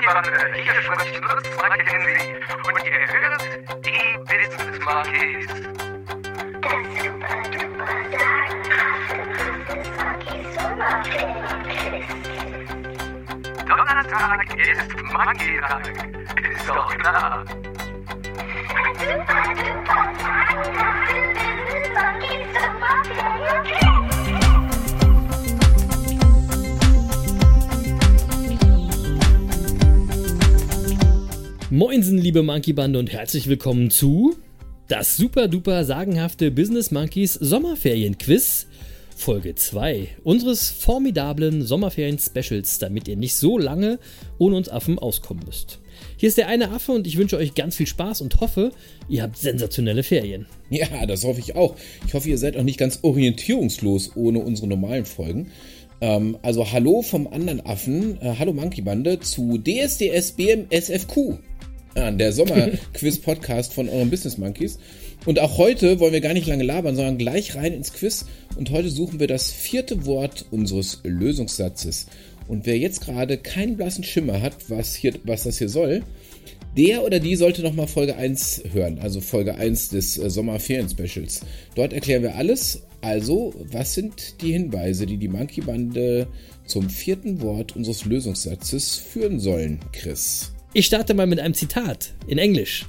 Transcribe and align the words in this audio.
Monkey-Bande, 0.00 0.32
hier 0.54 0.82
spricht 0.82 1.20
Lutz 1.20 1.48
Mackenzie 1.56 2.34
und 2.64 2.84
ihr 2.86 3.06
hört 3.06 3.42
die 3.84 4.18
Business 4.18 4.78
Sommerferien-Quiz. 4.80 5.46
Donnerstag 13.66 14.40
ist 14.58 14.90
Monkey-Tag, 15.02 15.84
ist 16.50 16.68
doch 16.68 16.96
klar. 16.96 17.44
Super 18.96 19.42
duper 19.54 20.04
sagenhafte 20.18 21.20
Business 21.34 21.88
Monkeys 21.94 22.48
Sommerferien-Quiz. 22.54 23.29
Moinsen, 31.80 32.18
liebe 32.18 32.42
Monkey 32.42 32.74
Bande 32.74 32.98
und 32.98 33.10
herzlich 33.10 33.46
willkommen 33.46 33.90
zu 33.90 34.36
das 34.86 35.16
super 35.16 35.48
duper 35.48 35.86
sagenhafte 35.86 36.50
Business 36.50 36.90
Monkeys 36.90 37.32
Sommerferien-Quiz 37.32 38.66
Folge 39.16 39.54
2 39.54 40.08
unseres 40.22 40.68
formidablen 40.68 41.62
Sommerferien-Specials, 41.62 42.80
damit 42.80 43.08
ihr 43.08 43.16
nicht 43.16 43.34
so 43.34 43.56
lange 43.56 43.98
ohne 44.36 44.56
uns 44.56 44.68
Affen 44.68 44.98
auskommen 44.98 45.42
müsst. 45.46 45.78
Hier 46.18 46.28
ist 46.28 46.36
der 46.36 46.48
eine 46.48 46.70
Affe 46.70 46.92
und 46.92 47.06
ich 47.06 47.16
wünsche 47.16 47.38
euch 47.38 47.54
ganz 47.54 47.76
viel 47.76 47.86
Spaß 47.86 48.20
und 48.20 48.42
hoffe, 48.42 48.72
ihr 49.08 49.22
habt 49.22 49.38
sensationelle 49.38 50.02
Ferien. 50.02 50.44
Ja, 50.68 51.06
das 51.06 51.24
hoffe 51.24 51.40
ich 51.40 51.56
auch. 51.56 51.76
Ich 52.06 52.12
hoffe, 52.12 52.28
ihr 52.28 52.36
seid 52.36 52.58
auch 52.58 52.62
nicht 52.62 52.78
ganz 52.78 52.98
orientierungslos 53.00 54.16
ohne 54.16 54.40
unsere 54.40 54.68
normalen 54.68 55.06
Folgen. 55.06 55.50
Ähm, 56.02 56.36
also 56.42 56.72
hallo 56.72 57.00
vom 57.00 57.26
anderen 57.26 57.64
Affen, 57.64 58.20
äh, 58.20 58.34
hallo 58.38 58.52
Monkey 58.52 58.82
Bande 58.82 59.18
zu 59.20 59.58
DSDS 59.58 60.32
BMSFQ, 60.32 61.38
äh, 61.94 62.12
der 62.12 62.32
Sommerquiz-Podcast 62.32 63.74
von 63.74 63.88
euren 63.88 64.10
Business 64.10 64.38
Monkeys. 64.38 64.78
Und 65.26 65.38
auch 65.38 65.58
heute 65.58 66.00
wollen 66.00 66.12
wir 66.12 66.20
gar 66.20 66.32
nicht 66.32 66.46
lange 66.46 66.64
labern, 66.64 66.96
sondern 66.96 67.18
gleich 67.18 67.54
rein 67.54 67.74
ins 67.74 67.92
Quiz. 67.92 68.26
Und 68.56 68.70
heute 68.70 68.90
suchen 68.90 69.20
wir 69.20 69.26
das 69.26 69.50
vierte 69.50 70.06
Wort 70.06 70.46
unseres 70.50 71.00
Lösungssatzes. 71.02 72.06
Und 72.48 72.66
wer 72.66 72.78
jetzt 72.78 73.02
gerade 73.02 73.36
keinen 73.36 73.76
blassen 73.76 74.02
Schimmer 74.02 74.40
hat, 74.40 74.70
was, 74.70 74.94
hier, 74.94 75.14
was 75.24 75.44
das 75.44 75.58
hier 75.58 75.68
soll, 75.68 76.02
der 76.76 77.04
oder 77.04 77.18
die 77.20 77.36
sollte 77.36 77.62
nochmal 77.62 77.88
Folge 77.88 78.16
1 78.16 78.62
hören, 78.72 78.98
also 79.00 79.20
Folge 79.20 79.56
1 79.56 79.88
des 79.90 80.18
äh, 80.18 80.30
Sommerferien-Specials. 80.30 81.40
Dort 81.74 81.92
erklären 81.92 82.22
wir 82.22 82.36
alles. 82.36 82.82
Also, 83.02 83.54
was 83.72 83.94
sind 83.94 84.40
die 84.42 84.52
Hinweise, 84.52 85.06
die 85.06 85.16
die 85.16 85.28
Monkey-Bande 85.28 86.28
zum 86.66 86.90
vierten 86.90 87.40
Wort 87.40 87.74
unseres 87.74 88.04
Lösungssatzes 88.04 88.96
führen 88.96 89.40
sollen, 89.40 89.80
Chris? 89.92 90.52
Ich 90.72 90.86
starte 90.86 91.14
mal 91.14 91.26
mit 91.26 91.40
einem 91.40 91.54
Zitat 91.54 92.14
in 92.28 92.38
Englisch. 92.38 92.86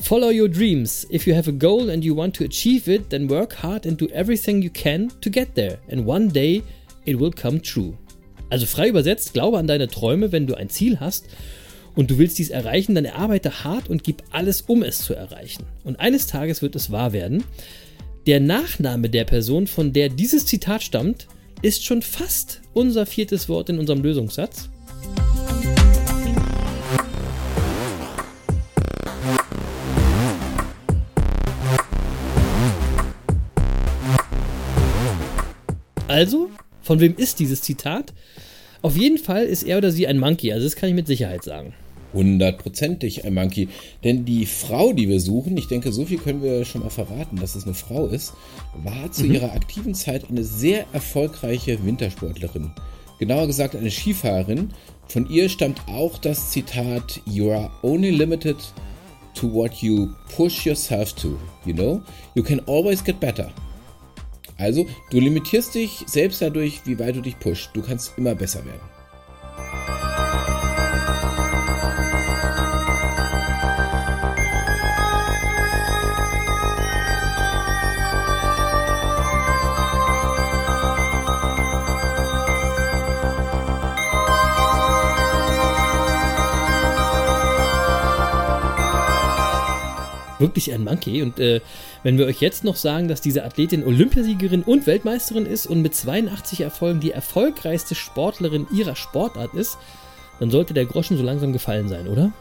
Follow 0.00 0.30
your 0.30 0.48
dreams. 0.48 1.06
If 1.12 1.26
you 1.26 1.34
have 1.34 1.50
a 1.50 1.52
goal 1.52 1.90
and 1.90 2.02
you 2.02 2.16
want 2.16 2.34
to 2.36 2.44
achieve 2.44 2.90
it, 2.90 3.10
then 3.10 3.28
work 3.28 3.62
hard 3.62 3.86
and 3.86 4.00
do 4.00 4.06
everything 4.06 4.62
you 4.62 4.70
can 4.72 5.12
to 5.20 5.28
get 5.28 5.54
there. 5.54 5.78
And 5.90 6.06
one 6.06 6.28
day 6.28 6.62
it 7.04 7.20
will 7.20 7.30
come 7.30 7.60
true. 7.60 7.98
Also 8.48 8.64
frei 8.64 8.88
übersetzt, 8.88 9.34
glaube 9.34 9.58
an 9.58 9.66
deine 9.66 9.88
Träume, 9.88 10.32
wenn 10.32 10.46
du 10.46 10.54
ein 10.54 10.70
Ziel 10.70 11.00
hast 11.00 11.26
und 11.94 12.10
du 12.10 12.16
willst 12.16 12.38
dies 12.38 12.48
erreichen, 12.48 12.94
dann 12.94 13.04
arbeite 13.04 13.62
hart 13.62 13.90
und 13.90 14.04
gib 14.04 14.22
alles, 14.30 14.62
um 14.62 14.82
es 14.82 15.00
zu 15.00 15.12
erreichen. 15.12 15.64
Und 15.84 16.00
eines 16.00 16.28
Tages 16.28 16.62
wird 16.62 16.76
es 16.76 16.90
wahr 16.90 17.12
werden. 17.12 17.44
Der 18.26 18.40
Nachname 18.40 19.10
der 19.10 19.24
Person, 19.24 19.66
von 19.66 19.92
der 19.92 20.08
dieses 20.08 20.46
Zitat 20.46 20.82
stammt, 20.82 21.26
ist 21.60 21.84
schon 21.84 22.00
fast 22.00 22.62
unser 22.72 23.04
viertes 23.04 23.50
Wort 23.50 23.68
in 23.68 23.78
unserem 23.78 24.02
Lösungssatz. 24.02 24.70
Also, 36.08 36.48
von 36.80 37.00
wem 37.00 37.14
ist 37.16 37.38
dieses 37.38 37.60
Zitat? 37.60 38.14
Auf 38.80 38.96
jeden 38.96 39.18
Fall 39.18 39.44
ist 39.44 39.62
er 39.62 39.76
oder 39.76 39.90
sie 39.92 40.06
ein 40.06 40.18
Monkey, 40.18 40.52
also 40.52 40.64
das 40.64 40.74
kann 40.74 40.88
ich 40.88 40.94
mit 40.94 41.06
Sicherheit 41.06 41.44
sagen. 41.44 41.74
Hundertprozentig 42.14 43.26
ein 43.26 43.34
Monkey. 43.34 43.68
Denn 44.02 44.24
die 44.24 44.46
Frau, 44.46 44.94
die 44.94 45.08
wir 45.08 45.20
suchen, 45.20 45.58
ich 45.58 45.68
denke, 45.68 45.92
so 45.92 46.06
viel 46.06 46.16
können 46.16 46.42
wir 46.42 46.64
schon 46.64 46.80
mal 46.80 46.88
verraten, 46.88 47.36
dass 47.36 47.54
es 47.54 47.64
eine 47.64 47.74
Frau 47.74 48.06
ist, 48.06 48.32
war 48.82 49.12
zu 49.12 49.26
ihrer 49.26 49.52
aktiven 49.52 49.94
Zeit 49.94 50.30
eine 50.30 50.44
sehr 50.44 50.86
erfolgreiche 50.94 51.84
Wintersportlerin. 51.84 52.70
Genauer 53.18 53.46
gesagt 53.46 53.76
eine 53.76 53.90
Skifahrerin. 53.90 54.70
Von 55.08 55.28
ihr 55.28 55.50
stammt 55.50 55.82
auch 55.88 56.16
das 56.16 56.50
Zitat 56.50 57.20
You 57.26 57.50
are 57.50 57.70
only 57.82 58.10
limited 58.10 58.56
to 59.34 59.52
what 59.52 59.74
you 59.82 60.08
push 60.34 60.64
yourself 60.64 61.12
to. 61.16 61.38
You 61.66 61.74
know? 61.74 62.00
You 62.34 62.42
can 62.42 62.60
always 62.66 63.04
get 63.04 63.20
better. 63.20 63.50
Also, 64.58 64.86
du 65.10 65.20
limitierst 65.20 65.74
dich 65.74 66.04
selbst 66.06 66.42
dadurch, 66.42 66.82
wie 66.84 66.98
weit 66.98 67.16
du 67.16 67.20
dich 67.20 67.38
pusht. 67.38 67.70
Du 67.74 67.82
kannst 67.82 68.18
immer 68.18 68.34
besser 68.34 68.64
werden. 68.66 68.97
Wirklich 90.38 90.72
ein 90.72 90.84
Monkey. 90.84 91.22
Und 91.22 91.38
äh, 91.40 91.60
wenn 92.02 92.18
wir 92.18 92.26
euch 92.26 92.40
jetzt 92.40 92.64
noch 92.64 92.76
sagen, 92.76 93.08
dass 93.08 93.20
diese 93.20 93.44
Athletin 93.44 93.84
Olympiasiegerin 93.84 94.62
und 94.62 94.86
Weltmeisterin 94.86 95.46
ist 95.46 95.66
und 95.66 95.82
mit 95.82 95.94
82 95.94 96.60
Erfolgen 96.60 97.00
die 97.00 97.10
erfolgreichste 97.10 97.94
Sportlerin 97.94 98.66
ihrer 98.72 98.96
Sportart 98.96 99.54
ist, 99.54 99.78
dann 100.40 100.50
sollte 100.50 100.74
der 100.74 100.84
Groschen 100.86 101.16
so 101.16 101.22
langsam 101.24 101.52
gefallen 101.52 101.88
sein, 101.88 102.06
oder? 102.06 102.32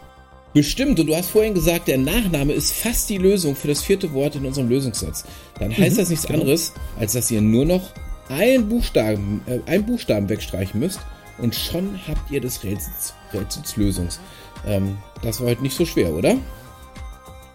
Bestimmt, 0.54 1.00
und 1.00 1.08
du 1.08 1.16
hast 1.16 1.30
vorhin 1.30 1.54
gesagt, 1.54 1.88
der 1.88 1.98
Nachname 1.98 2.54
ist 2.54 2.72
fast 2.72 3.10
die 3.10 3.18
Lösung 3.18 3.56
für 3.56 3.68
das 3.68 3.82
vierte 3.82 4.14
Wort 4.14 4.36
in 4.36 4.46
unserem 4.46 4.70
Lösungssatz. 4.70 5.26
Dann 5.60 5.76
heißt 5.76 5.98
Mhm, 5.98 6.00
das 6.00 6.10
nichts 6.10 6.26
genau. 6.26 6.40
anderes, 6.42 6.74
als 7.00 7.14
dass 7.14 7.30
ihr 7.30 7.42
nur 7.42 7.66
noch 7.66 7.92
einen 8.30 8.68
Buchstaben, 8.70 9.42
äh, 9.46 9.60
einen 9.70 9.86
Buchstaben 9.86 10.30
wegstreichen 10.30 10.80
müsst 10.80 11.00
und 11.38 11.54
schon 11.54 12.00
habt 12.08 12.32
ihr 12.32 12.42
des 12.42 12.64
Rätsels, 12.64 13.14
Rätsels 13.34 13.76
Lösungs. 13.78 14.20
Ähm, 14.66 14.98
das 15.22 15.40
war 15.40 15.48
heute 15.48 15.62
nicht 15.62 15.76
so 15.76 15.86
schwer, 15.86 16.12
oder? 16.14 16.38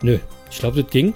Nö, 0.02 0.18
ich 0.50 0.58
glaube, 0.58 0.82
das 0.82 0.90
ging. 0.90 1.14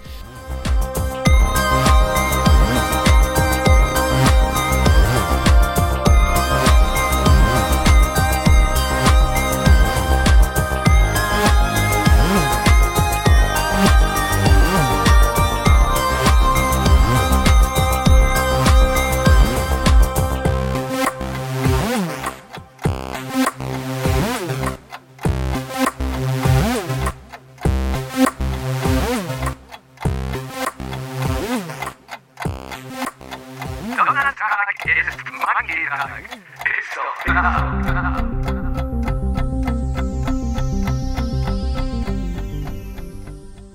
Ist 35.86 36.96
doch 36.96 37.22
klar. 37.22 38.26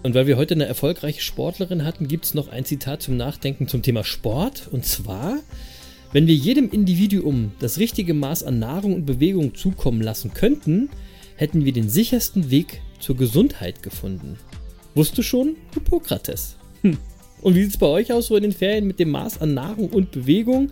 Und 0.03 0.13
weil 0.15 0.27
wir 0.27 0.35
heute 0.35 0.55
eine 0.55 0.65
erfolgreiche 0.65 1.21
Sportlerin 1.21 1.85
hatten, 1.85 2.09
gibt 2.09 2.25
es 2.25 2.33
noch 2.33 2.49
ein 2.49 2.65
Zitat 2.65 3.01
zum 3.01 3.15
Nachdenken 3.15 3.69
zum 3.69 3.81
Thema 3.81 4.03
Sport. 4.03 4.67
Und 4.69 4.85
zwar, 4.85 5.39
wenn 6.11 6.27
wir 6.27 6.35
jedem 6.35 6.69
Individuum 6.69 7.53
das 7.59 7.77
richtige 7.77 8.13
Maß 8.13 8.43
an 8.43 8.59
Nahrung 8.59 8.93
und 8.95 9.05
Bewegung 9.05 9.55
zukommen 9.55 10.01
lassen 10.01 10.33
könnten, 10.33 10.89
hätten 11.37 11.63
wir 11.63 11.71
den 11.71 11.87
sichersten 11.87 12.51
Weg 12.51 12.81
zur 12.99 13.15
Gesundheit 13.15 13.83
gefunden. 13.83 14.37
Wusstest 14.95 15.17
du 15.19 15.23
schon? 15.23 15.55
Hippokrates. 15.73 16.57
Hm. 16.81 16.97
Und 17.41 17.55
wie 17.55 17.63
sieht 17.63 17.71
es 17.71 17.77
bei 17.77 17.87
euch 17.87 18.11
aus 18.11 18.27
so 18.27 18.35
in 18.35 18.43
den 18.43 18.51
Ferien 18.51 18.85
mit 18.85 18.99
dem 18.99 19.11
Maß 19.11 19.39
an 19.39 19.53
Nahrung 19.53 19.89
und 19.89 20.11
Bewegung? 20.11 20.71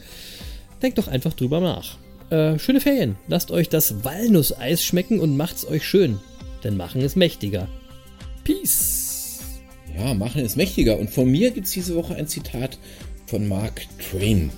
Denkt 0.81 0.97
doch 0.97 1.07
einfach 1.07 1.33
drüber 1.33 1.59
nach. 1.59 1.97
Äh, 2.29 2.59
schöne 2.59 2.79
Ferien. 2.79 3.15
Lasst 3.27 3.51
euch 3.51 3.69
das 3.69 4.03
Walnusseis 4.03 4.83
schmecken 4.83 5.19
und 5.19 5.35
macht's 5.35 5.65
euch 5.65 5.85
schön. 5.85 6.19
Denn 6.63 6.77
machen 6.77 7.01
ist 7.01 7.15
mächtiger. 7.15 7.67
Peace. 8.43 9.39
Ja, 9.97 10.13
machen 10.13 10.43
ist 10.43 10.55
mächtiger. 10.55 10.99
Und 10.99 11.09
von 11.09 11.29
mir 11.29 11.51
gibt 11.51 11.67
es 11.67 11.73
diese 11.73 11.95
Woche 11.95 12.15
ein 12.15 12.27
Zitat 12.27 12.77
von 13.25 13.47
Mark 13.47 13.81
Twain. 13.99 14.51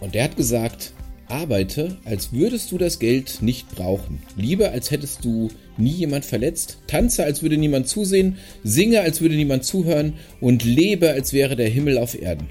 Und 0.00 0.14
der 0.14 0.24
hat 0.24 0.36
gesagt, 0.36 0.92
Arbeite, 1.28 1.96
als 2.04 2.32
würdest 2.32 2.72
du 2.72 2.78
das 2.78 2.98
Geld 2.98 3.42
nicht 3.42 3.70
brauchen. 3.70 4.22
Liebe, 4.36 4.70
als 4.70 4.90
hättest 4.90 5.24
du 5.24 5.48
nie 5.76 5.90
jemand 5.90 6.24
verletzt. 6.24 6.78
Tanze, 6.86 7.24
als 7.24 7.42
würde 7.42 7.56
niemand 7.56 7.88
zusehen. 7.88 8.38
Singe, 8.64 9.00
als 9.00 9.20
würde 9.20 9.36
niemand 9.36 9.64
zuhören. 9.64 10.14
Und 10.40 10.64
lebe, 10.64 11.10
als 11.10 11.32
wäre 11.32 11.56
der 11.56 11.68
Himmel 11.68 11.98
auf 11.98 12.20
Erden. 12.20 12.48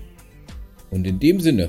Und 0.89 1.07
in 1.07 1.19
dem 1.19 1.39
Sinne 1.39 1.67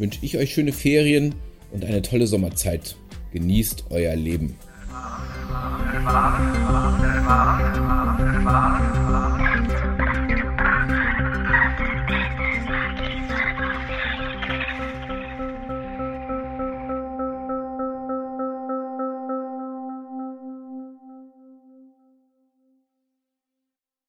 wünsche 0.00 0.18
ich 0.22 0.36
euch 0.38 0.54
schöne 0.54 0.72
Ferien 0.72 1.34
und 1.70 1.84
eine 1.84 2.00
tolle 2.02 2.26
Sommerzeit. 2.26 2.96
Genießt 3.32 3.84
euer 3.90 4.16
Leben. 4.16 4.58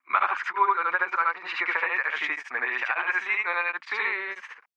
Macht's 0.07 0.49
gut 0.49 0.77
und 0.77 0.87
wenn 0.87 1.03
es 1.05 1.17
euch 1.17 1.43
nicht 1.43 1.59
gefällt, 1.59 2.01
erschießt 2.11 2.51
mich. 2.53 2.89
Alles 2.89 3.21
Liebe. 3.27 3.51
Tschüss. 3.85 4.70